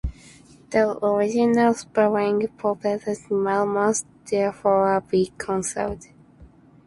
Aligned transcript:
The 0.71 0.97
original 1.05 1.75
spelling, 1.75 2.47
"popeiorum", 2.57 3.71
must 3.71 4.07
therefore 4.25 4.99
be 5.01 5.31
conserved. 5.37 6.07